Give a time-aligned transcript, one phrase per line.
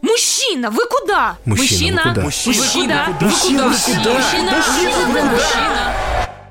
[0.00, 1.36] Мужчина, вы куда?
[1.44, 2.22] Мужчина, вы куда?
[2.22, 3.26] Мужчина, Мужчина, вы куда?
[3.26, 4.12] Мужчина, Вы вы куда?
[4.14, 5.89] Мужчина, Мужчина, вы куда?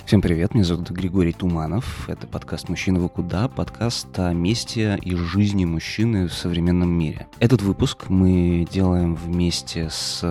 [0.09, 2.09] Всем привет, меня зовут Григорий Туманов.
[2.09, 7.27] Это подкаст «Мужчина, вы куда?» Подкаст о месте и жизни мужчины в современном мире.
[7.39, 10.23] Этот выпуск мы делаем вместе с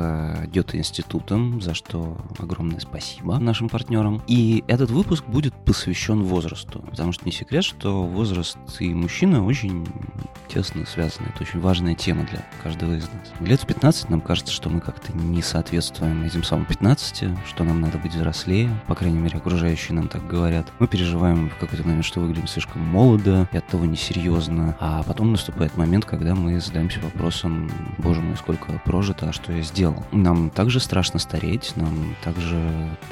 [0.52, 4.20] Гёте-институтом, за что огромное спасибо нашим партнерам.
[4.26, 9.86] И этот выпуск будет посвящен возрасту, потому что не секрет, что возраст и мужчина очень
[10.48, 11.28] тесно связаны.
[11.28, 13.32] Это очень важная тема для каждого из нас.
[13.38, 17.80] Лет в 15 нам кажется, что мы как-то не соответствуем этим самым 15, что нам
[17.80, 20.72] надо быть взрослее, по крайней мере, окружающие нам так говорят.
[20.78, 24.76] Мы переживаем в какой-то момент, что выглядим слишком молодо и оттого несерьезно.
[24.80, 29.62] А потом наступает момент, когда мы задаемся вопросом, боже мой, сколько прожито, а что я
[29.62, 30.04] сделал?
[30.10, 32.58] Нам также страшно стареть, нам также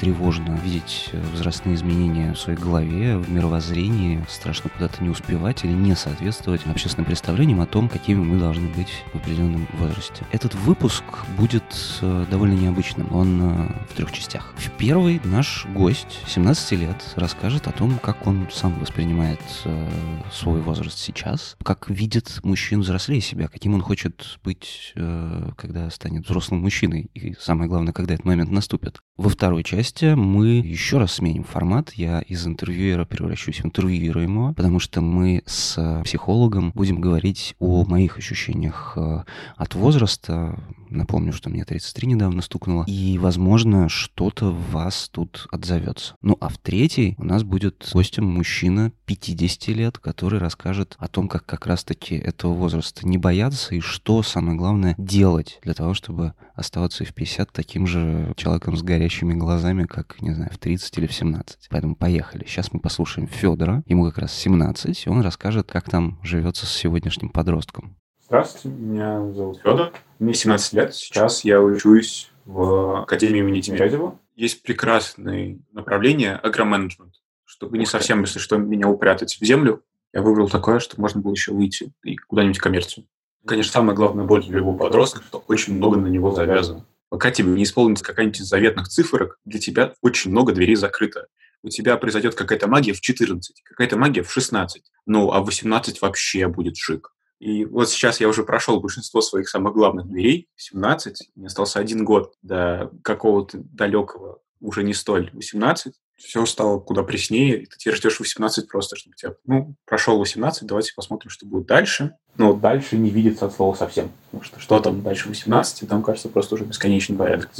[0.01, 5.95] тревожно видеть возрастные изменения в своей голове, в мировоззрении, страшно куда-то не успевать или не
[5.95, 10.25] соответствовать общественным представлениям о том, какими мы должны быть в определенном возрасте.
[10.33, 11.05] Этот выпуск
[11.37, 11.65] будет
[12.01, 13.15] э, довольно необычным.
[13.15, 14.55] Он э, в трех частях.
[14.57, 19.89] В первой наш гость, 17 лет, расскажет о том, как он сам воспринимает э,
[20.33, 26.25] свой возраст сейчас, как видит мужчин взрослее себя, каким он хочет быть, э, когда станет
[26.25, 29.01] взрослым мужчиной, и самое главное, когда этот момент наступит.
[29.17, 31.93] Во второй части мы еще раз сменим формат.
[31.95, 38.19] Я из интервьюера превращусь в интервьюируемого, потому что мы с психологом будем говорить о моих
[38.19, 39.25] ощущениях э,
[39.57, 40.61] от возраста.
[40.91, 42.85] Напомню, что мне 33 недавно стукнуло.
[42.87, 46.15] И, возможно, что-то в вас тут отзовется.
[46.41, 51.45] А в третьей у нас будет гостем мужчина 50 лет, который расскажет о том, как
[51.47, 57.05] как раз-таки этого возраста не бояться и что, самое главное, делать для того, чтобы оставаться
[57.05, 61.07] и в 50 таким же человеком с горящими глазами, как, не знаю, в 30 или
[61.07, 61.69] в 17.
[61.71, 62.45] Поэтому поехали.
[62.47, 63.83] Сейчас мы послушаем Федора.
[63.87, 67.97] Ему как раз 17, и он расскажет, как там живется с сегодняшним подростком.
[68.25, 69.93] Здравствуйте, меня зовут Федор.
[70.19, 70.95] Мне 17 лет.
[70.95, 74.19] Сейчас я учусь в Академии имени Тимирязева.
[74.37, 77.15] Есть прекрасное направление агроменеджмент.
[77.45, 81.33] Чтобы не совсем, если что, меня упрятать в землю, я выбрал такое, что можно было
[81.33, 83.07] еще выйти и куда-нибудь в коммерцию.
[83.45, 86.87] Конечно, самая главная боль для любого подростка, что очень много на него завязано.
[87.09, 91.27] Пока тебе не исполнится какая-нибудь из заветных цифрок, для тебя очень много дверей закрыто.
[91.63, 94.83] У тебя произойдет какая-то магия в 14, какая-то магия в 16.
[95.07, 97.13] Ну, а в 18 вообще будет шик.
[97.39, 102.05] И вот сейчас я уже прошел большинство своих самых главных дверей, 17, мне остался один
[102.05, 105.95] год до какого-то далекого, уже не столь 18.
[106.17, 109.35] Все стало куда преснее, и ты теперь ждешь 18 просто, чтобы тебя...
[109.45, 112.17] Ну, прошел 18, давайте посмотрим, что будет дальше.
[112.39, 114.11] Но дальше не видится от слова совсем.
[114.27, 117.51] Потому что что там дальше 18, там, кажется, просто уже бесконечный порядок.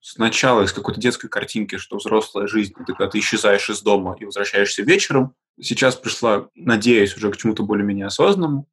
[0.00, 4.24] Сначала из какой-то детской картинки, что взрослая жизнь, это когда ты исчезаешь из дома и
[4.24, 5.34] возвращаешься вечером.
[5.60, 8.68] Сейчас пришла, надеюсь, уже к чему-то более-менее осознанному.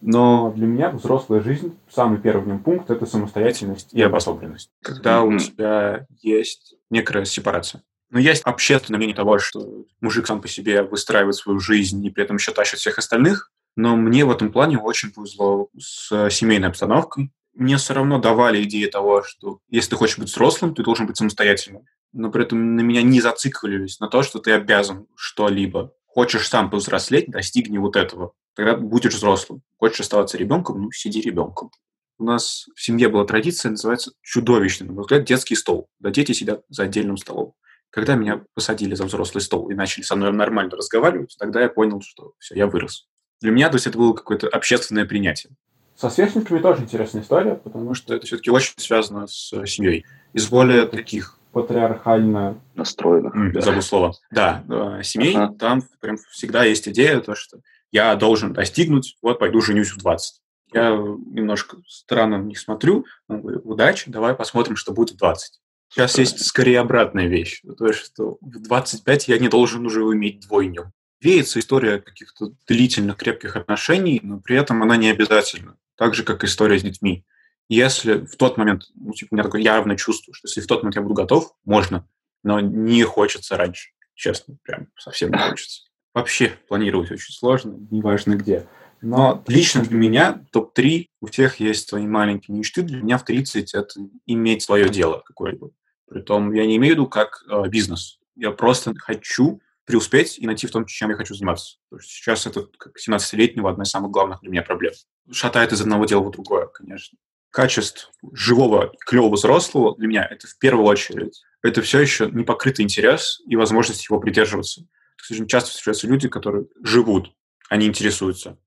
[0.00, 4.70] Но для меня взрослая жизнь, самый первый в нем пункт– это самостоятельность и обособленность.
[4.82, 7.82] Когда у тебя есть некая сепарация.
[8.10, 12.24] Но есть общественное мнение того, что мужик сам по себе выстраивает свою жизнь и при
[12.24, 13.50] этом еще тащит всех остальных.
[13.74, 17.32] Но мне в этом плане очень повезло с семейной обстановкой.
[17.54, 21.16] Мне все равно давали идеи того, что если ты хочешь быть взрослым, ты должен быть
[21.16, 21.84] самостоятельным.
[22.12, 25.92] Но при этом на меня не зацикливались на то, что ты обязан что-либо.
[26.06, 28.32] Хочешь сам повзрослеть, достигни вот этого.
[28.56, 29.62] Тогда будешь взрослым.
[29.78, 31.70] Хочешь оставаться ребенком, ну, сиди ребенком.
[32.18, 35.88] У нас в семье была традиция, называется чудовищный, на мой взгляд, детский стол.
[36.00, 37.52] Да дети сидят за отдельным столом.
[37.90, 42.00] Когда меня посадили за взрослый стол и начали со мной нормально разговаривать, тогда я понял,
[42.00, 43.06] что все, я вырос.
[43.42, 45.52] Для меня, то есть, это было какое-то общественное принятие.
[45.94, 50.06] Со сверстниками тоже интересная история, потому что это все-таки очень связано с семьей.
[50.32, 53.34] Из более таких патриархально настроенных.
[53.34, 53.60] Mm, да.
[53.62, 54.14] Забыл слово.
[54.30, 55.54] Да, э, семей, ага.
[55.54, 57.60] там прям всегда есть идея, то, что
[57.92, 60.40] я должен достигнуть, вот пойду женюсь в 20.
[60.72, 65.60] Я немножко странно не смотрю, говорю, удачи, давай посмотрим, что будет в 20.
[65.88, 70.40] Сейчас есть скорее обратная вещь, то есть, что в 25 я не должен уже иметь
[70.40, 70.92] двойню.
[71.20, 75.76] Веется история каких-то длительных крепких отношений, но при этом она не обязательна.
[75.96, 77.24] Так же, как история с детьми.
[77.68, 80.82] Если в тот момент, ну, типа, у меня такое явное чувство, что если в тот
[80.82, 82.06] момент я буду готов, можно,
[82.42, 83.90] но не хочется раньше.
[84.14, 85.82] Честно, прям совсем не хочется.
[86.16, 88.66] Вообще планировать очень сложно, неважно где.
[89.02, 92.80] Но лично для меня топ-3, у всех есть свои маленькие мечты.
[92.80, 95.72] Для меня в 30 это иметь свое дело какое-либо.
[96.08, 98.18] Притом я не имею в виду как э, бизнес.
[98.34, 101.76] Я просто хочу преуспеть и найти в том, чем я хочу заниматься.
[101.90, 104.94] Потому что сейчас это, как 17-летнего, одна из самых главных для меня проблем.
[105.30, 107.18] Шатает из одного дела в другое, конечно.
[107.50, 113.42] Качеств живого, клевого взрослого для меня это в первую очередь это все еще непокрытый интерес
[113.46, 114.86] и возможность его придерживаться.
[115.16, 117.32] К сожалению, часто встречаются люди, которые живут,
[117.68, 118.58] они интересуются.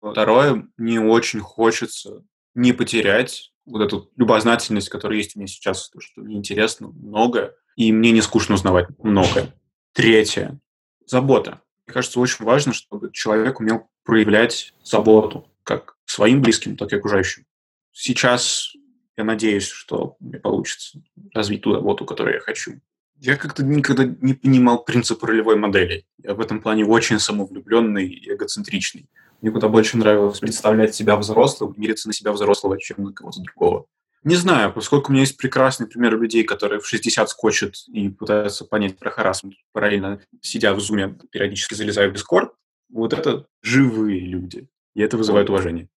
[0.00, 2.24] Второе, не очень хочется
[2.54, 7.54] не потерять вот эту любознательность, которая есть у меня сейчас, то, что мне интересно многое,
[7.76, 9.54] и мне не скучно узнавать многое.
[9.92, 10.58] Третье.
[11.06, 11.60] Забота.
[11.86, 17.44] Мне кажется, очень важно, чтобы человек умел проявлять заботу как своим близким, так и окружающим.
[17.92, 18.72] Сейчас
[19.16, 21.02] я надеюсь, что мне получится
[21.34, 22.80] развить ту работу, которую я хочу.
[23.20, 26.04] Я как-то никогда не понимал принцип ролевой модели.
[26.22, 29.08] Я в этом плане очень самовлюбленный и эгоцентричный.
[29.40, 33.86] Мне куда больше нравилось представлять себя взрослым, мириться на себя взрослого, чем на кого-то другого.
[34.24, 38.64] Не знаю, поскольку у меня есть прекрасный пример людей, которые в 60 скочат и пытаются
[38.64, 42.50] понять про харасмент, параллельно сидя в зуме, периодически залезая в Discord,
[42.90, 44.68] вот это живые люди.
[44.94, 45.88] И это вызывает уважение.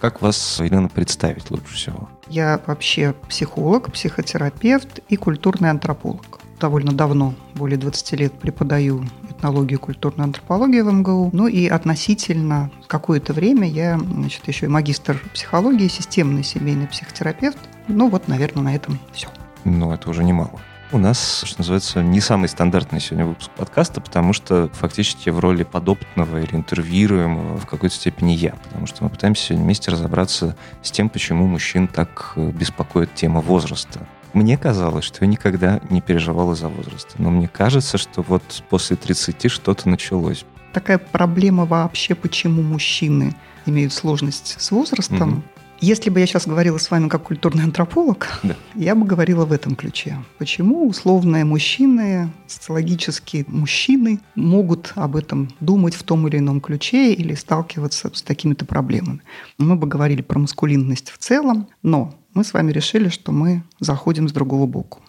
[0.00, 2.08] Как вас, Елена, представить лучше всего?
[2.28, 9.82] Я вообще психолог, психотерапевт и культурный антрополог довольно давно, более 20 лет преподаю этнологию и
[9.82, 11.30] культурную антропологию в МГУ.
[11.32, 17.58] Ну и относительно какое-то время я значит, еще и магистр психологии, системный семейный психотерапевт.
[17.86, 19.28] Ну вот, наверное, на этом все.
[19.64, 20.60] Ну, это уже немало.
[20.90, 25.62] У нас, что называется, не самый стандартный сегодня выпуск подкаста, потому что фактически в роли
[25.62, 30.90] подопытного или интервьюируемого в какой-то степени я, потому что мы пытаемся сегодня вместе разобраться с
[30.90, 34.06] тем, почему мужчин так беспокоит тема возраста.
[34.32, 37.16] Мне казалось, что я никогда не переживал из-за возраста.
[37.18, 40.46] Но мне кажется, что вот после 30 что-то началось.
[40.72, 43.34] Такая проблема вообще, почему мужчины
[43.66, 45.32] имеют сложность с возрастом.
[45.32, 45.42] Угу.
[45.80, 48.56] Если бы я сейчас говорила с вами как культурный антрополог, да.
[48.74, 50.18] я бы говорила в этом ключе.
[50.36, 57.34] Почему условные мужчины, социологические мужчины могут об этом думать в том или ином ключе или
[57.34, 59.20] сталкиваться с такими-то проблемами?
[59.56, 64.28] Мы бы говорили про маскулинность в целом, но мы с вами решили, что мы заходим
[64.28, 65.00] с другого боку.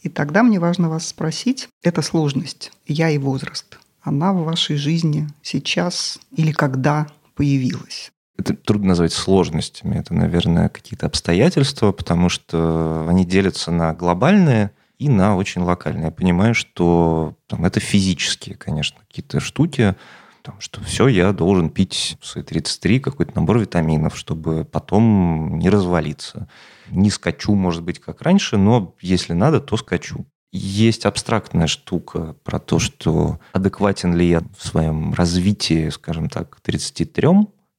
[0.00, 5.28] И тогда мне важно вас спросить, эта сложность, я и возраст, она в вашей жизни
[5.42, 8.10] сейчас или когда появилась?
[8.36, 9.98] Это трудно назвать сложностями.
[9.98, 16.06] Это, наверное, какие-то обстоятельства, потому что они делятся на глобальные и на очень локальные.
[16.06, 19.94] Я понимаю, что там, это физические, конечно, какие-то штуки,
[20.42, 25.70] там, что все, я должен пить в свои 33 какой-то набор витаминов, чтобы потом не
[25.70, 26.48] развалиться.
[26.90, 30.26] Не скачу, может быть, как раньше, но если надо, то скачу.
[30.52, 37.28] Есть абстрактная штука про то, что адекватен ли я в своем развитии, скажем так, 33,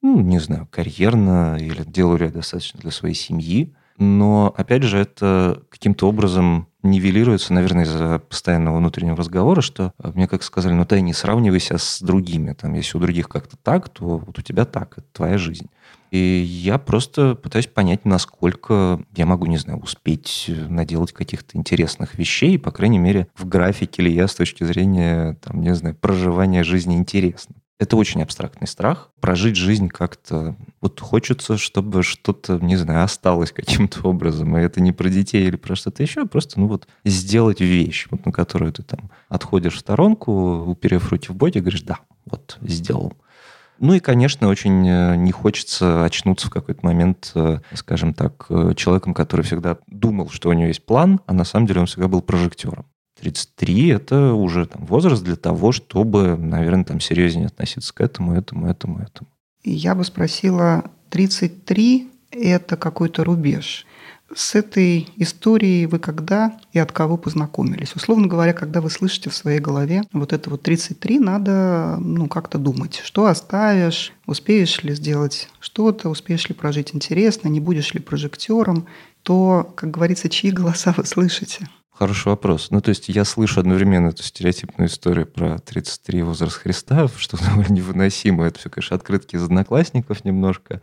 [0.01, 3.73] ну, не знаю, карьерно, или делаю ли я достаточно для своей семьи.
[3.97, 10.27] Но, опять же, это каким-то образом нивелируется, наверное, из-за постоянного внутреннего разговора, что э, мне
[10.27, 12.53] как сказали, ну ты не сравнивайся с другими.
[12.53, 15.69] Там, если у других как-то так, то вот у тебя так, это твоя жизнь.
[16.11, 22.59] И я просто пытаюсь понять, насколько я могу, не знаю, успеть наделать каких-то интересных вещей,
[22.59, 26.95] по крайней мере, в графике ли я с точки зрения, там, не знаю, проживания жизни
[26.95, 27.55] интересно.
[27.77, 29.11] Это очень абстрактный страх.
[29.19, 30.55] Прожить жизнь как-то...
[30.79, 34.57] Вот хочется, чтобы что-то, не знаю, осталось каким-то образом.
[34.57, 38.07] И это не про детей или про что-то еще, а просто, ну вот, сделать вещь,
[38.11, 42.57] вот, на которую ты там отходишь в сторонку, уперев руки в боди, говоришь, да, вот,
[42.61, 43.13] сделал.
[43.79, 48.73] Ну и, конечно, очень э, не хочется очнуться в какой-то момент, э, скажем так, э,
[48.75, 52.07] человеком, который всегда думал, что у него есть план, а на самом деле он всегда
[52.07, 52.85] был прожектером.
[53.19, 58.67] 33– это уже там, возраст для того, чтобы, наверное, там серьезнее относиться к этому, этому,
[58.67, 59.29] этому, этому.
[59.63, 63.85] Я бы спросила, 33– это какой-то рубеж.
[64.33, 67.95] С этой историей вы когда и от кого познакомились?
[67.95, 72.57] Условно говоря, когда вы слышите в своей голове вот это вот 33, надо ну, как-то
[72.57, 78.87] думать, что оставишь, успеешь ли сделать что-то, успеешь ли прожить интересно, не будешь ли прожектором,
[79.21, 81.69] то, как говорится, чьи голоса вы слышите?
[81.97, 82.71] Хороший вопрос.
[82.71, 87.73] Ну, то есть я слышу одновременно эту стереотипную историю про 33 возраст Христа, что довольно
[87.73, 88.45] невыносимо.
[88.45, 90.81] Это все, конечно, открытки из одноклассников немножко.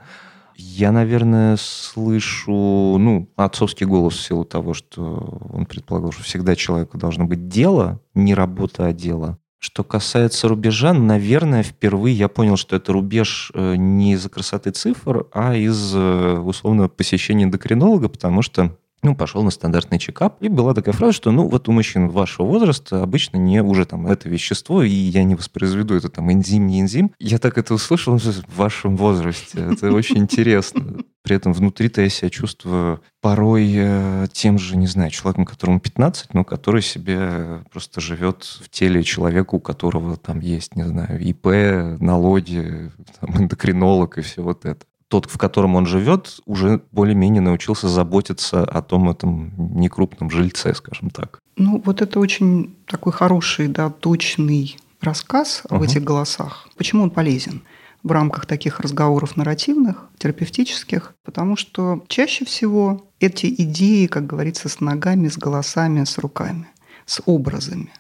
[0.57, 2.53] Я, наверное, слышу,
[2.99, 8.01] ну, отцовский голос в силу того, что он предполагал, что всегда человеку должно быть дело,
[8.15, 9.39] не работа, а дело.
[9.59, 15.27] Что касается рубежа, наверное, впервые я понял, что это рубеж э, не из-за красоты цифр,
[15.33, 20.41] а из э, условного посещения эндокринолога, потому что ну, пошел на стандартный чекап.
[20.41, 24.07] И была такая фраза, что, ну, вот у мужчин вашего возраста обычно не уже там
[24.07, 27.13] это вещество, и я не воспроизведу это там энзим, не энзим.
[27.19, 29.59] Я так это услышал в вашем возрасте.
[29.73, 30.99] Это очень интересно.
[31.23, 36.35] При этом внутри-то я себя чувствую порой э, тем же, не знаю, человеком, которому 15,
[36.35, 42.01] но который себе просто живет в теле человека, у которого там есть, не знаю, ИП,
[42.01, 42.91] налоги,
[43.21, 48.65] там, эндокринолог и все вот это тот, в котором он живет, уже более-менее научился заботиться
[48.65, 51.39] о том этом некрупном жильце, скажем так.
[51.57, 55.77] Ну, вот это очень такой хороший, да, точный рассказ uh-huh.
[55.77, 56.67] об этих голосах.
[56.77, 57.61] Почему он полезен?
[58.03, 64.81] в рамках таких разговоров нарративных, терапевтических, потому что чаще всего эти идеи, как говорится, с
[64.81, 66.67] ногами, с голосами, с руками,
[67.07, 67.93] с образами.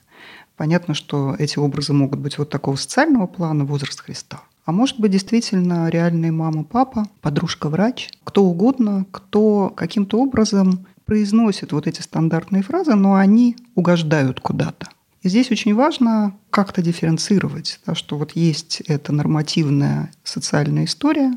[0.56, 4.40] Понятно, что эти образы могут быть вот такого социального плана, возраст Христа.
[4.64, 11.72] А может быть, действительно реальные мама, папа, подружка, врач, кто угодно, кто каким-то образом произносит
[11.72, 14.88] вот эти стандартные фразы, но они угождают куда-то.
[15.22, 21.32] И здесь очень важно как-то дифференцировать, да, что вот есть эта нормативная социальная история,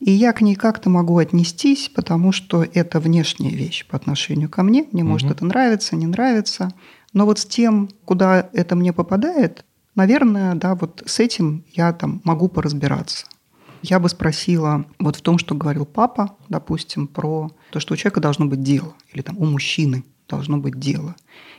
[0.00, 4.62] и я к ней как-то могу отнестись, потому что это внешняя вещь по отношению ко
[4.62, 4.86] мне.
[4.92, 5.12] Мне угу.
[5.12, 6.70] может это нравиться, не нравится.
[7.12, 9.64] Но вот с тем, куда это мне попадает,
[9.96, 13.26] наверное, да, вот с этим я там могу поразбираться.
[13.82, 18.20] Я бы спросила вот в том, что говорил папа, допустим, про то, что у человека
[18.20, 21.14] должно быть дело, или там у мужчины должно быть дело.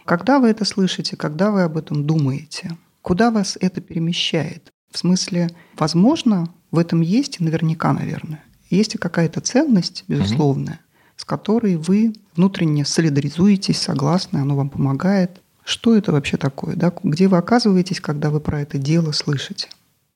[0.05, 4.71] Когда вы это слышите, когда вы об этом думаете, куда вас это перемещает?
[4.91, 11.13] В смысле, возможно, в этом есть, и наверняка, наверное, есть и какая-то ценность, безусловная, угу.
[11.17, 15.41] с которой вы внутренне солидаризуетесь, согласны, оно вам помогает.
[15.67, 16.77] Что это вообще такое?
[16.77, 16.93] Да?
[17.03, 19.67] Где вы оказываетесь, когда вы про это дело слышите?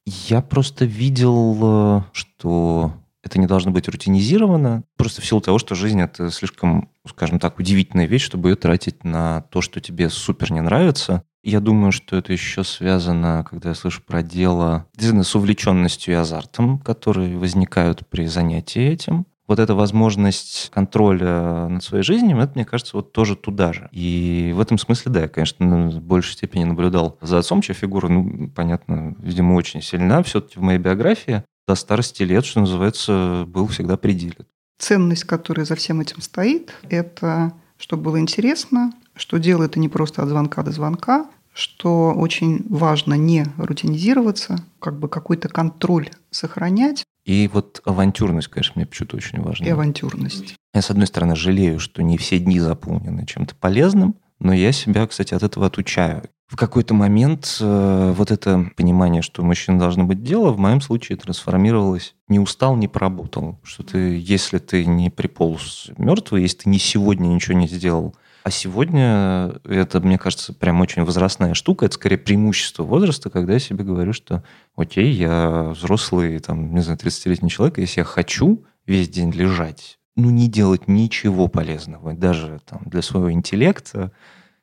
[0.06, 5.76] Я просто видел, э, что это не должно быть рутинизировано, просто в силу того, что
[5.76, 10.54] жизнь— это слишком, скажем так, удивительная вещь, чтобы ее тратить на то, что тебе супер
[10.54, 11.22] не нравится.
[11.44, 16.80] Я думаю, что это еще связано, когда я слышу про дело, с увлеченностью и азартом,
[16.80, 19.26] которые возникают при занятии этим.
[19.52, 23.90] Вот эта возможность контроля над своей жизнью, это, мне кажется, вот тоже туда же.
[23.92, 28.08] И в этом смысле, да, я, конечно, в большей степени наблюдал за отцом, чья фигура,
[28.08, 33.68] ну, понятно, видимо, очень сильна все-таки в моей биографии до старости лет, что называется, был
[33.68, 34.46] всегда пределен.
[34.80, 40.24] Ценность, которая за всем этим стоит, это чтобы было интересно, что дело это не просто
[40.24, 47.04] от звонка до звонка, что очень важно не рутинизироваться, как бы какой-то контроль сохранять.
[47.26, 49.68] И вот авантюрность, конечно, мне почему-то очень важна.
[49.68, 50.56] И авантюрность.
[50.74, 55.06] Я, с одной стороны, жалею, что не все дни заполнены чем-то полезным, но я себя,
[55.06, 60.22] кстати, от этого отучаю в какой-то момент э, вот это понимание, что мужчина должно быть
[60.22, 63.58] дело, в моем случае трансформировалось не устал, не поработал.
[63.64, 68.52] Что ты, если ты не приполз мертвый, если ты не сегодня ничего не сделал, а
[68.52, 71.86] сегодня это, мне кажется, прям очень возрастная штука.
[71.86, 74.44] Это скорее преимущество возраста, когда я себе говорю, что
[74.76, 80.30] окей, я взрослый, там, не знаю, 30-летний человек, если я хочу весь день лежать, ну,
[80.30, 84.12] не делать ничего полезного, даже там, для своего интеллекта,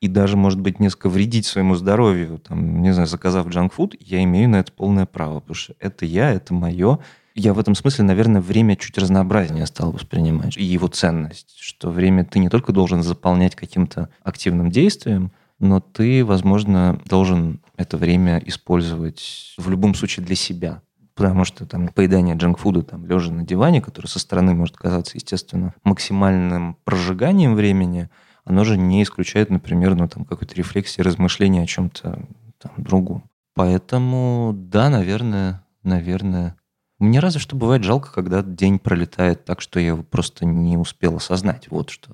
[0.01, 4.49] и даже, может быть, несколько вредить своему здоровью, там, не знаю, заказав джанкфуд, я имею
[4.49, 6.99] на это полное право, потому что это я, это мое.
[7.35, 10.57] Я в этом смысле, наверное, время чуть разнообразнее стал воспринимать.
[10.57, 16.25] И его ценность, что время ты не только должен заполнять каким-то активным действием, но ты,
[16.25, 20.81] возможно, должен это время использовать в любом случае для себя.
[21.15, 25.73] Потому что там поедание джанкфуда там лежа на диване, который со стороны может казаться, естественно,
[25.83, 28.09] максимальным прожиганием времени–
[28.49, 32.19] оно же не исключает, например, ну, там, какой-то рефлексии, размышления о чем-то
[32.57, 33.29] там, другом.
[33.53, 36.55] Поэтому, да, наверное, наверное.
[36.99, 41.15] Мне разве что бывает жалко, когда день пролетает так, что я его просто не успел
[41.15, 41.67] осознать.
[41.69, 42.11] Вот что.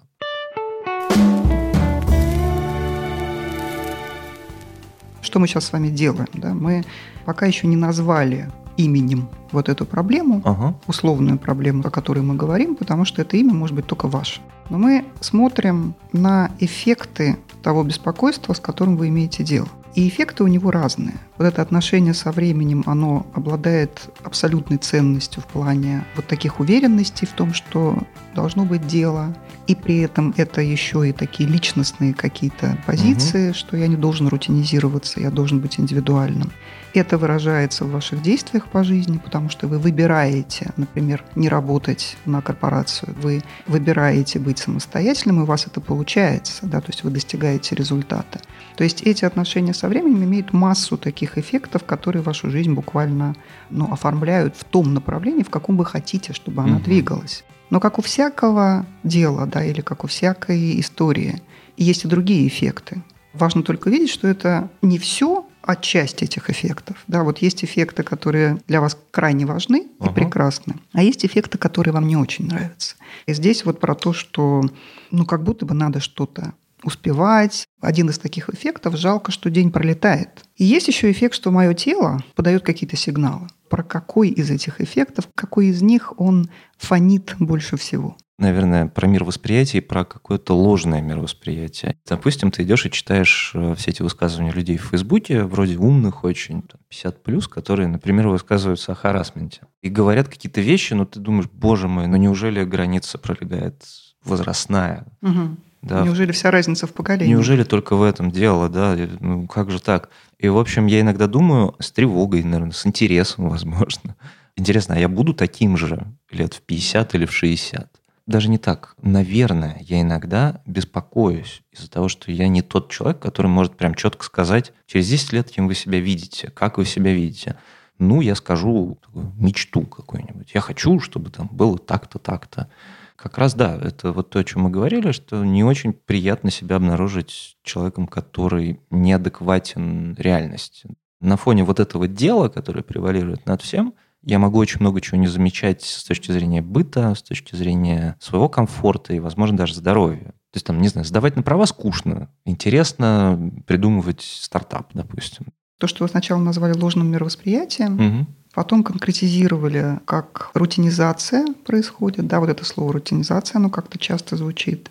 [5.23, 6.27] Что мы сейчас с вами делаем?
[6.33, 6.53] Да?
[6.53, 6.85] Мы
[7.25, 10.75] пока еще не назвали именем вот эту проблему, ага.
[10.85, 14.41] условную проблему, о которой мы говорим, потому что это имя может быть только ваше.
[14.69, 19.69] Но мы смотрим на эффекты того беспокойства, с которым вы имеете дело.
[19.95, 21.15] И эффекты у него разные.
[21.37, 27.31] Вот это отношение со временем, оно обладает абсолютной ценностью в плане вот таких уверенностей в
[27.31, 27.97] том, что
[28.35, 29.33] должно быть дело.
[29.67, 33.55] И при этом это еще и такие личностные какие-то позиции, угу.
[33.55, 36.51] что я не должен рутинизироваться, я должен быть индивидуальным.
[36.93, 42.41] Это выражается в ваших действиях по жизни, потому что вы выбираете, например, не работать на
[42.41, 47.75] корпорацию, вы выбираете быть самостоятельным, и у вас это получается, да, то есть вы достигаете
[47.75, 48.39] результата.
[48.75, 53.35] То есть эти отношения со временем имеют массу таких эффектов, которые вашу жизнь буквально
[53.69, 56.83] ну, оформляют в том направлении, в каком вы хотите, чтобы она угу.
[56.83, 57.43] двигалась.
[57.69, 61.41] Но как у всякого дела, да, или как у всякой истории,
[61.77, 63.01] есть и другие эффекты.
[63.33, 67.03] Важно только видеть, что это не все от части этих эффектов.
[67.07, 70.13] Да, вот есть эффекты, которые для вас крайне важны и uh-huh.
[70.13, 72.95] прекрасны, а есть эффекты, которые вам не очень нравятся.
[73.25, 74.63] И здесь вот про то, что
[75.11, 76.53] ну как будто бы надо что-то
[76.85, 77.65] успевать.
[77.81, 80.43] Один из таких эффектов– жалко, что день пролетает.
[80.55, 83.47] И есть еще эффект, что мое тело подает какие-то сигналы.
[83.69, 89.81] про какой из этих эффектов, какой из них он фонит больше всего наверное, про мировосприятие
[89.81, 91.97] и про какое-то ложное мировосприятие.
[92.07, 96.63] Допустим, ты идешь и читаешь э, все эти высказывания людей в Фейсбуке, вроде умных очень,
[96.89, 99.61] 50 плюс, которые, например, высказываются о харасменте.
[99.81, 103.83] И говорят какие-то вещи, но ты думаешь, боже мой, ну неужели граница пролегает
[104.23, 105.05] возрастная?
[105.21, 105.57] Угу.
[105.85, 106.03] Да.
[106.03, 107.31] Неужели вся разница в поколении?
[107.31, 108.97] Неужели только в этом дело, да?
[109.19, 110.09] Ну как же так?
[110.39, 114.15] И, в общем, я иногда думаю с тревогой, наверное, с интересом, возможно.
[114.57, 117.89] Интересно, а я буду таким же лет в 50 или в 60?
[118.27, 118.95] даже не так.
[119.01, 124.25] Наверное, я иногда беспокоюсь из-за того, что я не тот человек, который может прям четко
[124.25, 127.55] сказать, через 10 лет кем вы себя видите, как вы себя видите.
[127.99, 130.51] Ну, я скажу мечту какую-нибудь.
[130.53, 132.69] Я хочу, чтобы там было так-то, так-то.
[133.15, 136.75] Как раз да, это вот то, о чем мы говорили, что не очень приятно себя
[136.75, 140.89] обнаружить человеком, который неадекватен реальности.
[141.21, 143.93] На фоне вот этого дела, которое превалирует над всем–
[144.25, 148.49] я могу очень много чего не замечать с точки зрения быта, с точки зрения своего
[148.49, 150.33] комфорта и, возможно, даже здоровья.
[150.51, 152.29] То есть, там, не знаю, сдавать на права скучно.
[152.43, 155.45] Интересно придумывать стартап, допустим.
[155.79, 158.27] То, что вы сначала назвали ложным мировосприятием, угу.
[158.55, 162.25] Потом конкретизировали, как рутинизация происходит.
[162.25, 164.89] Да, вот это слово рутинизация, оно как-то часто звучит.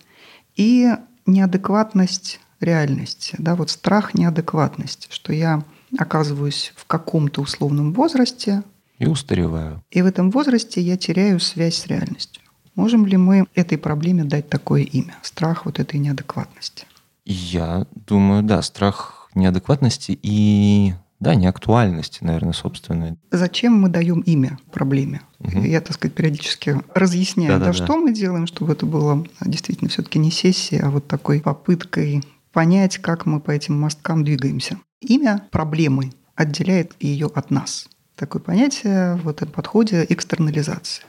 [0.54, 0.90] И
[1.26, 3.34] неадекватность реальности.
[3.38, 5.64] Да, вот страх неадекватности, что я
[5.98, 8.62] оказываюсь в каком-то условном возрасте,
[9.00, 9.82] и устареваю.
[9.90, 12.42] И в этом возрасте я теряю связь с реальностью.
[12.76, 15.16] Можем ли мы этой проблеме дать такое имя?
[15.22, 16.86] Страх вот этой неадекватности.
[17.24, 23.16] Я думаю, да, страх неадекватности и да, неактуальности, наверное, собственной.
[23.30, 25.22] Зачем мы даем имя проблеме?
[25.40, 25.60] Угу.
[25.60, 29.88] Я, так сказать, периодически разъясняю, да, да, да, что мы делаем, чтобы это было действительно
[29.88, 34.78] все-таки не сессия, а вот такой попыткой понять, как мы по этим мосткам двигаемся.
[35.00, 41.04] Имя проблемы отделяет ее от нас такое понятие в этом подходе экстернализация.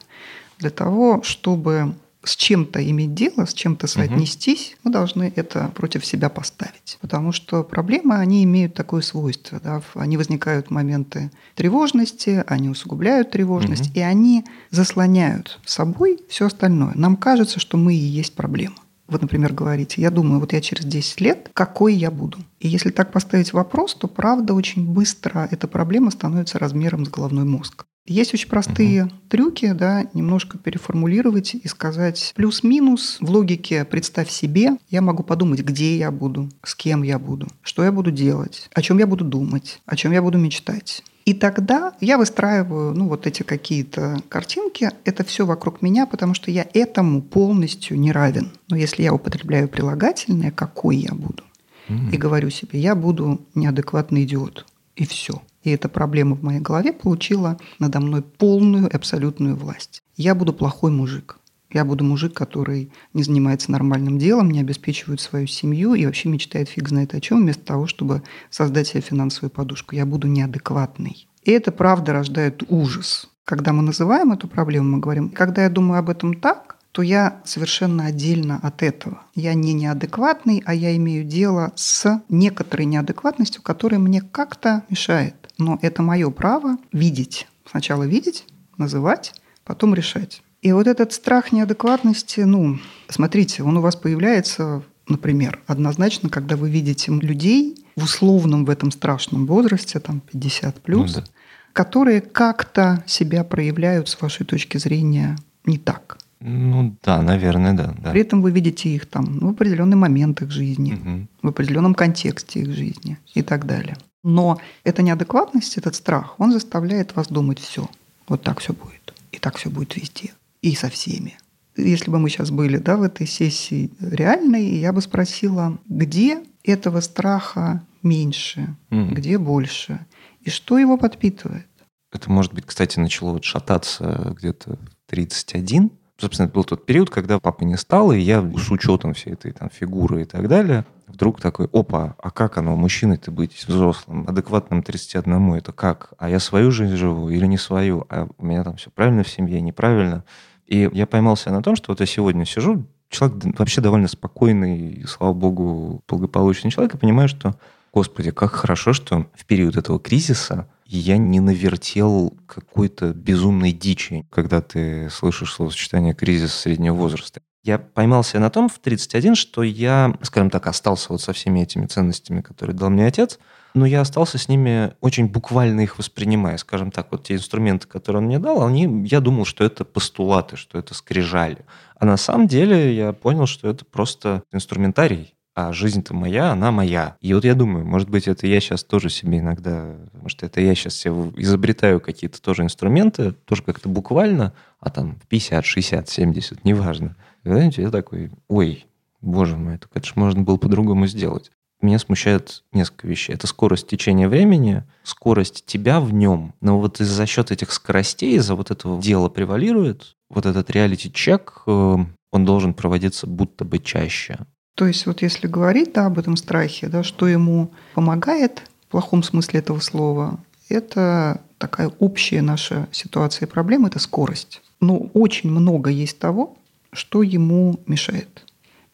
[0.58, 1.96] Для того, чтобы
[2.26, 4.80] с чем-то иметь дело, с чем-то соотнестись, угу.
[4.84, 6.98] мы должны это против себя поставить.
[7.02, 9.60] Потому что проблемы, они имеют такое свойство.
[9.64, 9.82] Да?
[9.94, 14.00] Они возникают в моменты тревожности, они усугубляют тревожность, угу.
[14.00, 16.94] и они заслоняют собой все остальное.
[16.96, 18.76] Нам кажется, что мы и есть проблема.
[19.08, 22.40] Вот, например, говорите, я думаю, вот я через 10 лет, какой я буду?
[22.60, 27.46] И если так поставить вопрос, то правда очень быстро эта проблема становится размером с головной
[27.46, 27.86] мозг.
[28.06, 29.14] Есть очень простые угу.
[29.30, 35.98] трюки, да, немножко переформулировать и сказать плюс-минус в логике «представь себе», я могу подумать, где
[35.98, 39.80] я буду, с кем я буду, что я буду делать, о чем я буду думать,
[39.88, 41.04] о чем я буду мечтать.
[41.26, 46.52] И тогда я выстраиваю, ну, вот эти какие-то картинки, это все вокруг меня, потому что
[46.52, 48.52] я этому полностью не равен.
[48.70, 51.44] Но если я употребляю прилагательное, какой я буду,
[51.90, 52.14] mm-hmm.
[52.14, 55.42] и говорю себе, я буду неадекватный идиот, и все.
[55.66, 60.04] И эта проблема в моей голове получила надо мной полную абсолютную власть.
[60.16, 61.40] Я буду плохой мужик.
[61.72, 66.70] Я буду мужик, который не занимается нормальным делом, не обеспечивает свою семью и вообще мечтает
[66.70, 69.96] фиг знает о чем, вместо того, чтобы создать себе финансовую подушку.
[69.96, 71.28] Я буду неадекватный.
[71.44, 73.28] И это правда рождает ужас.
[73.44, 77.42] Когда мы называем эту проблему, мы говорим, когда я думаю об этом так, то я
[77.44, 79.24] совершенно отдельно от этого.
[79.34, 85.45] Я не неадекватный, а я имею дело с некоторой неадекватностью, которая мне как-то мешает.
[85.58, 87.48] Но это мое право видеть.
[87.70, 88.46] Сначала видеть,
[88.78, 90.42] называть, потом решать.
[90.62, 96.70] И вот этот страх неадекватности, ну, смотрите, он у вас появляется, например, однозначно, когда вы
[96.70, 101.28] видите людей в условном в этом страшном возрасте, там 50 плюс, ну, да.
[101.74, 106.18] которые как-то себя проявляют с вашей точки зрения не так.
[106.40, 107.96] Ну да, наверное, да.
[107.98, 108.12] да.
[108.12, 111.28] При этом вы видите их там в определенный момент их жизни, угу.
[111.42, 113.98] в определенном контексте их жизни и так далее.
[114.24, 117.88] Но эта неадекватность, этот страх, он заставляет вас думать все.
[118.28, 119.14] Вот так все будет.
[119.32, 121.38] И так все будет везде и со всеми.
[121.78, 127.02] Если бы мы сейчас были да, в этой сессии реальной, я бы спросила, где этого
[127.02, 129.14] страха меньше, mm.
[129.14, 130.06] где больше,
[130.42, 131.68] и что его подпитывает.
[132.12, 135.92] Это, может быть, кстати, начало вот шататься где-то в 31.
[136.18, 139.70] Собственно, был тот период, когда папы не стало, и я с учетом всей этой там
[139.70, 145.56] фигуры и так далее, вдруг такой, опа, а как оно, мужчиной-то быть взрослым, адекватным 31,
[145.56, 146.14] это как?
[146.18, 148.06] А я свою жизнь живу или не свою?
[148.10, 150.24] А у меня там все правильно в семье, неправильно?
[150.68, 155.34] И я поймался на том, что вот я сегодня сижу, человек вообще довольно спокойный, слава
[155.34, 157.56] богу, благополучный человек, и понимаю, что,
[157.96, 164.62] господи, как хорошо, что в период этого кризиса я не навертел какой-то безумной дичи, когда
[164.62, 167.40] ты слышишь словосочетание «кризис среднего возраста».
[167.64, 171.88] Я поймался на том в 31, что я, скажем так, остался вот со всеми этими
[171.88, 173.40] ценностями, которые дал мне отец,
[173.74, 176.58] но я остался с ними очень буквально их воспринимая.
[176.58, 180.58] Скажем так, вот те инструменты, которые он мне дал, они, я думал, что это постулаты,
[180.58, 181.66] что это скрижали.
[181.98, 187.16] А на самом деле я понял, что это просто инструментарий, а жизнь-то моя, она моя.
[187.22, 190.76] И вот я думаю, может быть, это я сейчас тоже себе иногда, может, это я
[190.76, 197.16] сейчас себе изобретаю какие-то тоже инструменты, тоже как-то буквально, а там 50, 60, 70, неважно.
[197.46, 198.86] И, знаете, я такой, ой,
[199.22, 201.52] боже мой, это, же можно было по-другому сделать.
[201.82, 203.34] Меня смущает несколько вещей.
[203.34, 206.54] Это скорость течения времени, скорость тебя в нем.
[206.60, 211.98] Но вот за счет этих скоростей, из-за вот этого дела превалирует, вот этот реалити-чек, э,
[212.32, 214.40] он должен проводиться будто бы чаще.
[214.76, 219.24] То есть вот если говорить да, об этом страхе, да, что ему помогает в плохом
[219.24, 224.62] смысле этого слова, это такая общая наша ситуация и проблема– это скорость.
[224.82, 226.58] Но очень много есть того,
[226.92, 228.44] что ему мешает.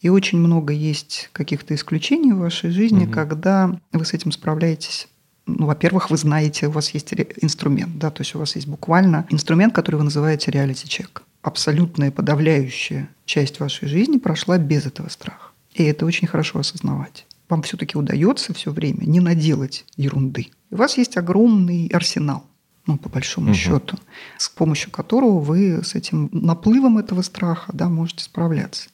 [0.01, 3.13] И очень много есть каких-то исключений в вашей жизни, угу.
[3.13, 5.07] когда вы с этим справляетесь
[5.47, 9.25] ну, во-первых, вы знаете, у вас есть инструмент, да, то есть у вас есть буквально
[9.29, 11.23] инструмент, который вы называете реалити-чек.
[11.41, 15.50] Абсолютная подавляющая часть вашей жизни прошла без этого страха.
[15.73, 17.25] И это очень хорошо осознавать.
[17.49, 20.47] Вам все-таки удается все время не наделать ерунды.
[20.69, 22.45] У вас есть огромный арсенал,
[22.87, 23.55] ну, по большому угу.
[23.55, 23.97] счету,
[24.37, 28.89] с помощью которого вы с этим наплывом этого страха да, можете справляться.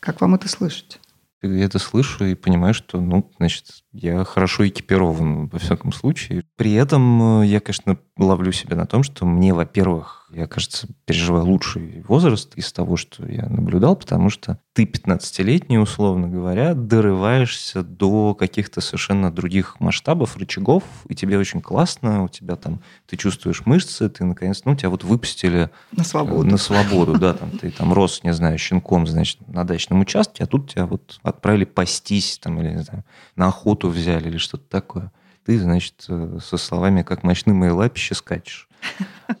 [0.00, 0.98] Как вам это слышать?
[1.42, 6.44] Я это слышу и понимаю, что, ну, значит, я хорошо экипирован во всяком случае.
[6.56, 11.44] При этом э, я, конечно, ловлю себя на том, что мне, во-первых, я, кажется, переживаю
[11.44, 18.34] лучший возраст из того, что я наблюдал, потому что ты 15-летний, условно говоря, дорываешься до
[18.34, 24.08] каких-то совершенно других масштабов, рычагов, и тебе очень классно, у тебя там, ты чувствуешь мышцы,
[24.08, 28.22] ты наконец, ну, тебя вот выпустили на свободу, на свободу да, там, ты там рос,
[28.22, 32.70] не знаю, щенком, значит, на дачном участке, а тут тебя вот отправили пастись, там, или,
[32.70, 35.12] не знаю, на охоту взяли или что-то такое.
[35.44, 38.68] Ты, значит, э, со словами «как мощны мои лапища» скачешь.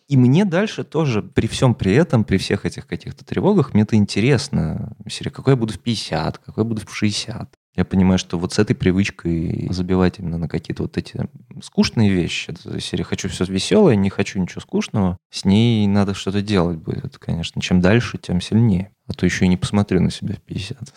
[0.08, 3.96] И мне дальше тоже, при всем при этом, при всех этих каких-то тревогах, мне это
[3.96, 4.96] интересно.
[5.32, 7.54] Какой я буду в 50, какой я буду в 60.
[7.76, 11.28] Я понимаю, что вот с этой привычкой забивать именно на какие-то вот эти
[11.62, 16.78] скучные вещи, серия «хочу все веселое, не хочу ничего скучного», с ней надо что-то делать
[16.78, 17.62] будет, конечно.
[17.62, 18.92] Чем дальше, тем сильнее.
[19.06, 20.92] А то еще и не посмотрю на себя в 50.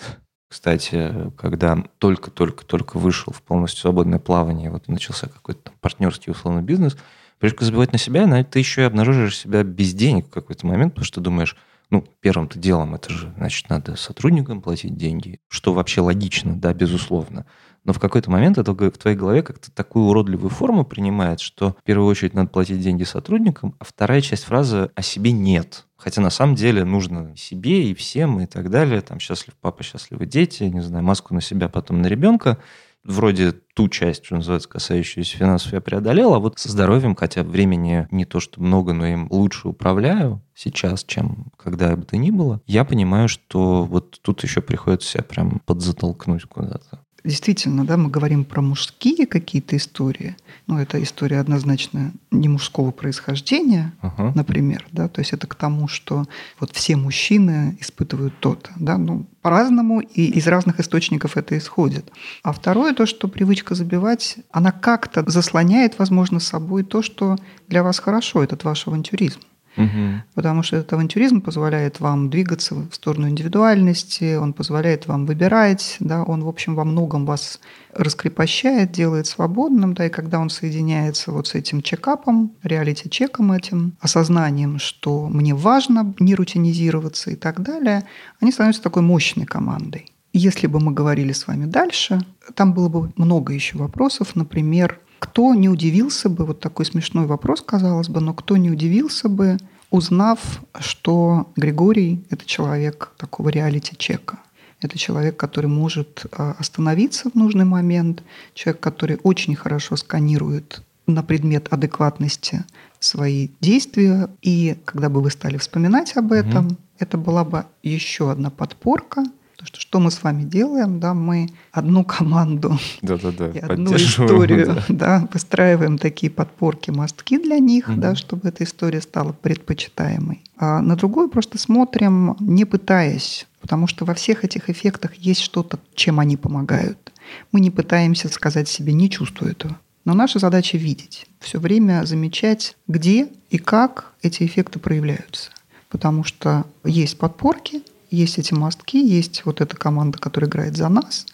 [0.54, 6.96] Кстати, когда только-только-только вышел в полностью свободное плавание, вот начался какой-то партнерский условный бизнес–
[7.40, 10.94] привычка забивать на себя, но ты еще и обнаруживаешь себя без денег в какой-то момент,
[10.94, 11.58] потому что думаешь,
[11.90, 17.48] ну, первым-то делом это же, значит, надо сотрудникам платить деньги, что вообще логично, да, безусловно.
[17.84, 21.84] Но в какой-то момент это в твоей голове как-то такую уродливую форму принимает, что в
[21.84, 25.86] первую очередь надо платить деньги сотрудникам, а вторая часть фразы «о себе нет».
[25.98, 29.00] Хотя на самом деле нужно себе и всем и так далее.
[29.02, 32.58] Там счастлив папа, счастливы дети, не знаю, маску на себя, потом на ребенка
[33.04, 38.08] вроде ту часть, что называется, касающуюся финансов, я преодолел, а вот со здоровьем, хотя времени
[38.12, 42.62] не то что много, но им лучше управляю сейчас, чем когда бы то ни было,
[42.66, 47.00] я понимаю, что вот тут еще приходится себя прям подзатолкнуть куда-то.
[47.24, 50.36] Действительно, да, мы говорим про мужские какие-то истории.
[50.68, 54.34] Ну, это история однозначно не мужского происхождения, uh-huh.
[54.36, 56.26] например, да, то есть это к тому, что
[56.60, 62.12] вот все мужчины испытывают то-то, да, ну, по-разному и из разных источников это исходит.
[62.44, 67.38] А второе, то, что привычка забивать, она как-то заслоняет, возможно, собой то, что
[67.70, 69.40] для вас хорошо, этот ваш авантюризм.
[69.76, 70.24] Угу.
[70.36, 76.24] Потому что этот авантюризм позволяет вам двигаться в сторону индивидуальности, он позволяет вам выбирать, да,
[76.24, 77.60] он, в общем, во многом вас
[77.94, 84.80] раскрепощает, делает свободным, да, и когда он соединяется вот с этим чекапом, реалити-чеком этим, осознанием,
[84.80, 88.04] что мне важно не рутинизироваться и так далее,
[88.40, 90.14] они становятся такой мощной командой.
[90.34, 95.56] Если бы мы говорили с вами дальше, там было бы много еще вопросов, например, кто
[95.56, 99.58] не удивился бы, вот такой смешной вопрос, казалось бы, но кто не удивился бы,
[99.90, 104.40] узнав, что Григорий– это человек такого реалити-чека.
[104.82, 108.22] Это человек, который может а, остановиться в нужный момент,
[108.54, 112.66] человек, который очень хорошо сканирует на предмет адекватности
[113.00, 114.30] свои действия.
[114.42, 116.78] И когда бы вы стали вспоминать об этом, угу.
[117.00, 119.24] это была бы еще одна подпорка–
[119.64, 123.60] Потому что что мы с вами делаем, да, мы одну команду да, да, да, и
[123.60, 124.84] одну историю, да.
[124.90, 128.02] да, выстраиваем такие подпорки, мостки для них, угу.
[128.02, 130.44] да, чтобы эта история стала предпочитаемой.
[130.58, 135.80] А на другую просто смотрим, не пытаясь, потому что во всех этих эффектах есть что-то,
[135.96, 137.14] чем они помогают.
[137.54, 139.80] Мы не пытаемся сказать себе «не чувствую этого».
[140.04, 145.52] Но наша задача видеть, все время замечать, где и как эти эффекты проявляются.
[145.88, 151.26] Потому что есть подпорки, есть эти мостки, есть вот эта команда, которая играет за нас.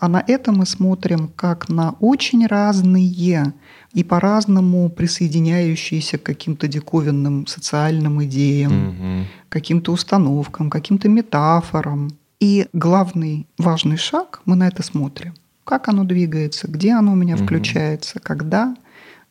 [0.00, 3.52] А на это мы смотрим как на очень разные
[3.92, 9.26] и по-разному присоединяющиеся к каким-то диковинным социальным идеям, угу.
[9.48, 12.10] каким-то установкам, каким-то метафорам.
[12.38, 15.34] И главный важный шаг мы на это смотрим.
[15.64, 17.44] Как оно двигается, где оно у меня угу.
[17.44, 18.76] включается, когда,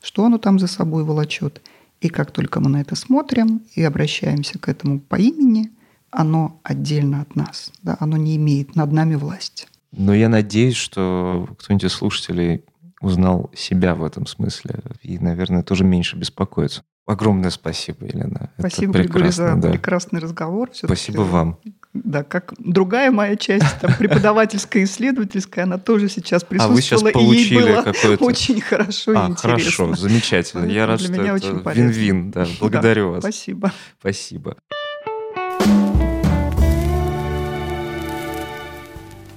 [0.01, 1.61] что оно там за собой волочет.
[2.01, 5.71] И как только мы на это смотрим и обращаемся к этому по имени,
[6.17, 9.67] оно отдельно от нас, да, оно не имеет над нами власти.
[9.91, 12.63] Но я надеюсь, что кто-нибудь из слушателей
[13.01, 16.81] узнал себя в этом смысле и, наверное, тоже меньше беспокоится.
[17.05, 18.49] Огромное спасибо, Елена.
[18.57, 19.69] Спасибо, Григорий, за да.
[19.69, 20.71] прекрасный разговор.
[20.73, 21.59] Спасибо вам.
[21.93, 26.73] Да, как другая моя часть, там, преподавательская, исследовательская, она тоже сейчас присутствовала.
[26.73, 27.93] А вы сейчас получили и ей было
[28.25, 29.49] очень хорошо и а, интересно.
[29.49, 30.65] хорошо, замечательно.
[30.65, 32.31] Я рад, что это вин-вин.
[32.31, 33.19] Да, благодарю вас.
[33.19, 33.71] Спасибо.
[33.99, 34.57] Спасибо.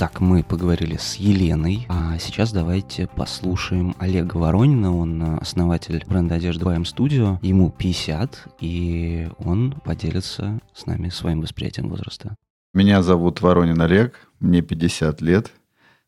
[0.01, 4.97] Так, мы поговорили с Еленой, а сейчас давайте послушаем Олега Воронина.
[4.97, 7.39] Он э, основатель бренда одежды YM Studio.
[7.43, 12.35] Ему 50, и он поделится с нами своим восприятием возраста.
[12.73, 15.53] Меня зовут Воронин Олег, мне 50 лет.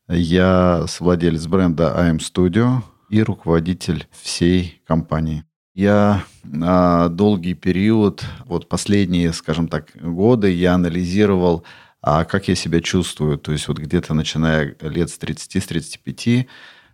[0.09, 5.45] Я владелец бренда AM Studio и руководитель всей компании.
[5.75, 6.25] Я
[6.63, 11.65] а, долгий период, вот последние, скажем так, годы, я анализировал
[12.03, 13.39] а как я себя чувствую.
[13.39, 16.47] То есть вот где-то начиная лет с 30, с 35,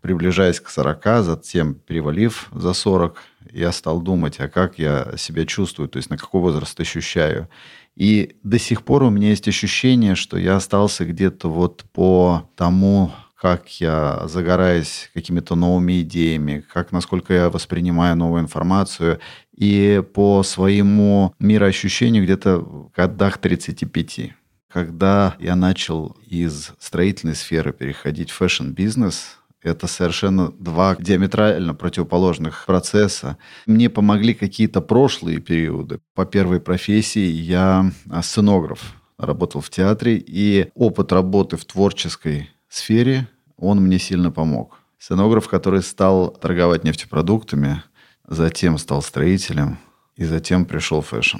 [0.02, 3.20] приближаясь к 40, затем перевалив за 40,
[3.52, 7.48] я стал думать, а как я себя чувствую, то есть на какой возраст ощущаю.
[7.96, 13.10] И до сих пор у меня есть ощущение, что я остался где-то вот по тому,
[13.34, 19.20] как я загораюсь какими-то новыми идеями, как насколько я воспринимаю новую информацию,
[19.56, 24.37] и по своему мироощущению где-то в годах 35.
[24.70, 32.66] Когда я начал из строительной сферы переходить в fashion -бизнес, это совершенно два диаметрально противоположных
[32.66, 33.38] процесса.
[33.66, 36.00] Мне помогли какие-то прошлые периоды.
[36.14, 37.90] По первой профессии я
[38.22, 43.26] сценограф, работал в театре, и опыт работы в творческой сфере,
[43.56, 44.78] он мне сильно помог.
[44.98, 47.82] Сценограф, который стал торговать нефтепродуктами,
[48.26, 49.78] затем стал строителем,
[50.16, 51.38] и затем пришел fashion.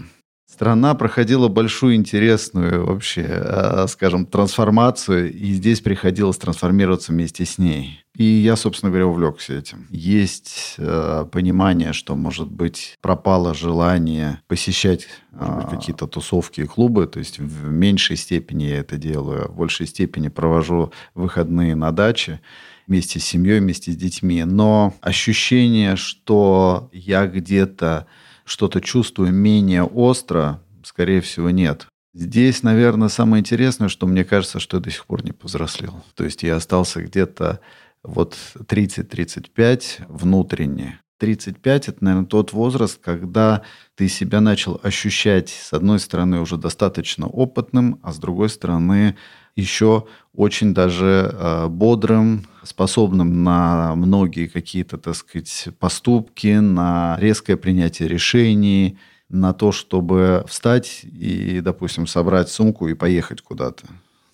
[0.51, 8.03] Страна проходила большую интересную вообще, э, скажем, трансформацию, и здесь приходилось трансформироваться вместе с ней.
[8.17, 9.87] И я, собственно говоря, увлекся этим.
[9.91, 17.07] Есть э, понимание, что, может быть, пропало желание посещать э, какие-то тусовки и клубы.
[17.07, 21.93] То есть в меньшей степени я это делаю, а в большей степени провожу выходные на
[21.93, 22.41] даче
[22.87, 24.43] вместе с семьей, вместе с детьми.
[24.45, 28.07] Но ощущение, что я где-то
[28.49, 31.87] что-то чувствую менее остро, скорее всего, нет.
[32.15, 36.03] Здесь, наверное, самое интересное, что мне кажется, что я до сих пор не повзрослел.
[36.15, 37.61] То есть я остался где-то
[38.03, 41.01] вот 30-35 внутренне.
[41.19, 43.63] 35– это, наверное, тот возраст, когда
[43.97, 49.17] ты себя начал ощущать, с одной стороны, уже достаточно опытным, а с другой стороны,
[49.61, 58.09] еще очень даже э, бодрым, способным на многие какие-то, так сказать, поступки, на резкое принятие
[58.09, 63.85] решений, на то, чтобы встать и, допустим, собрать сумку и поехать куда-то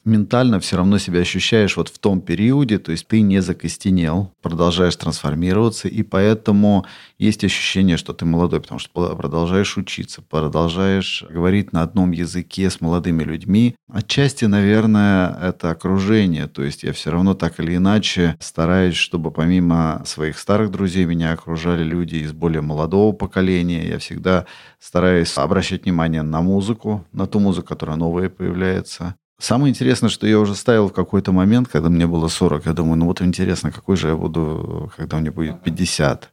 [0.05, 4.97] ментально все равно себя ощущаешь вот в том периоде, то есть ты не закостенел, продолжаешь
[4.97, 6.87] трансформироваться, и поэтому
[7.19, 12.81] есть ощущение, что ты молодой, потому что продолжаешь учиться, продолжаешь говорить на одном языке с
[12.81, 13.77] молодыми людьми.
[13.91, 20.03] Отчасти, наверное, это окружение, то есть я все равно так или иначе стараюсь, чтобы помимо
[20.05, 23.89] своих старых друзей меня окружали люди из более молодого поколения.
[23.89, 24.47] Я всегда
[24.79, 30.39] стараюсь обращать внимание на музыку, на ту музыку, которая новая появляется, Самое интересное, что я
[30.39, 33.97] уже ставил в какой-то момент, когда мне было 40, я думаю, ну вот интересно, какой
[33.97, 36.31] же я буду, когда мне будет 50.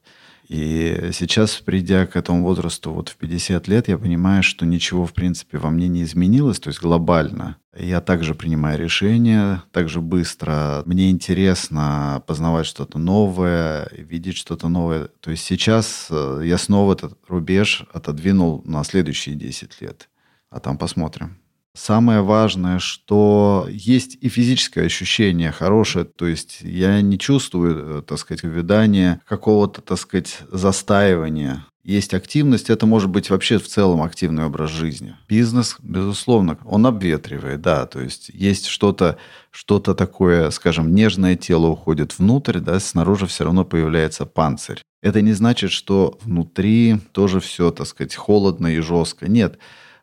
[0.52, 5.14] И сейчас, придя к этому возрасту вот в 50 лет, я понимаю, что ничего, в
[5.14, 7.56] принципе, во мне не изменилось, то есть глобально.
[7.74, 10.84] Я также принимаю решения, также быстро.
[10.86, 15.08] Мне интересно познавать что-то новое, видеть что-то новое.
[15.22, 20.10] То есть сейчас э, я снова этот рубеж отодвинул на следующие 10 лет.
[20.50, 21.38] А там посмотрим.
[21.74, 28.20] Самое важное, что есть и физическое ощущение хорошее, то есть я не чувствую, э, так
[28.20, 31.66] сказать, увядания, какого-то, так сказать, застаивания.
[31.84, 35.16] Есть активность, это может быть вообще в целом активный образ жизни.
[35.28, 39.18] Бизнес, безусловно, он обветривает, да, то есть есть что-то
[39.50, 44.82] что такое, скажем, нежное тело уходит внутрь, да, снаружи все равно появляется панцирь.
[45.02, 49.28] Это не значит, что внутри тоже все, так сказать, холодно и жестко.
[49.28, 49.58] Нет,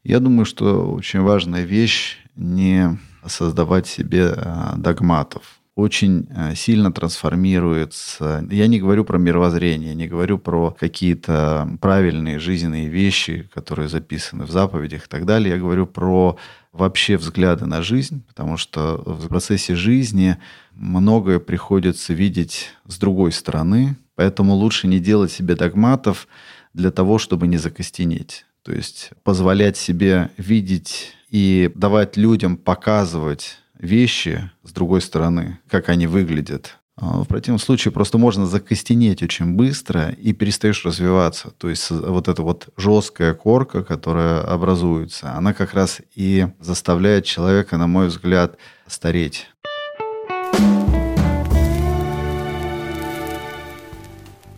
[0.05, 8.45] я думаю, что очень важная вещь не создавать себе э, догматов очень э, сильно трансформируется.
[8.51, 14.51] Я не говорю про мировоззрение, не говорю про какие-то правильные жизненные вещи, которые записаны в
[14.51, 15.55] заповедях и так далее.
[15.55, 16.37] Я говорю про
[16.73, 20.37] вообще взгляды на жизнь, потому что в процессе жизни
[20.73, 26.27] многое приходится видеть с другой стороны, поэтому лучше не делать себе догматов
[26.75, 28.47] для того, чтобы не закостенеть.
[28.63, 36.07] То есть позволять себе видеть и давать людям показывать вещи с другой стороны, как они
[36.07, 36.79] выглядят.
[37.01, 41.51] А, в противном случае просто можно закостенеть очень быстро и перестаешь развиваться.
[41.57, 47.77] То есть вот эта вот жесткая корка, которая образуется, она как раз и заставляет человека,
[47.77, 49.47] на мой взгляд, стареть.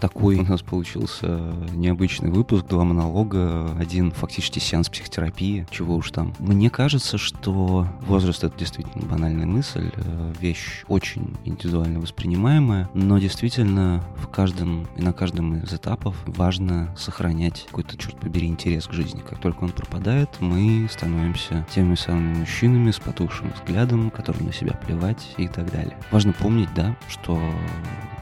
[0.00, 6.32] Такой у нас получился необычный выпуск, два монолога, один фактически сеанс психотерапии, чего уж там.
[6.38, 14.02] Мне кажется, что возраст— это действительно банальная мысль, э, вещь очень индивидуально воспринимаемая, но действительно
[14.16, 19.22] в каждом и на каждом из этапов важно сохранять какой-то, черт побери, интерес к жизни.
[19.28, 24.72] Как только он пропадает, мы становимся теми самыми мужчинами с потухшим взглядом, которым на себя
[24.72, 25.96] плевать и так далее.
[26.10, 27.38] Важно помнить, да, что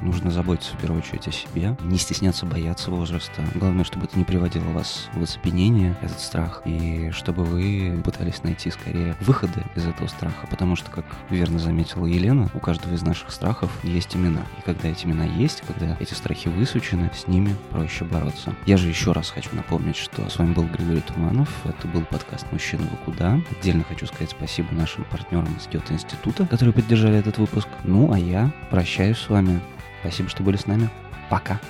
[0.01, 3.45] нужно заботиться в первую очередь о себе, не стесняться бояться возраста.
[3.55, 8.71] Главное, чтобы это не приводило вас в оцепенение, этот страх, и чтобы вы пытались найти
[8.71, 13.31] скорее выходы из этого страха, потому что, как верно заметила Елена, у каждого из наших
[13.31, 14.43] страхов есть имена.
[14.59, 18.55] И когда эти имена есть, когда эти страхи высучены, с ними проще бороться.
[18.67, 22.47] Я же еще раз хочу напомнить, что с вами был Григорий Туманов, это был подкаст
[22.53, 23.41] «Мужчина, вы куда?».
[23.59, 27.69] Отдельно хочу сказать спасибо нашим партнерам из Гёте-института, которые поддержали этот выпуск.
[27.85, 29.61] Ну, а я прощаюсь с вами.
[30.01, 30.89] Спасибо, что были с нами.
[31.29, 31.61] Пока.